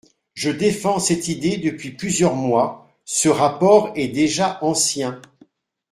Je 0.33 0.49
défends 0.49 0.97
cette 0.97 1.27
idée 1.27 1.57
depuis 1.57 1.91
plusieurs 1.91 2.33
mois: 2.35 2.89
ce 3.05 3.29
rapport 3.29 3.91
est 3.95 4.07
déjà 4.07 4.57
ancien. 4.63 5.21